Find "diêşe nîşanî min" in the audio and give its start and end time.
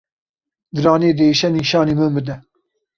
1.17-2.11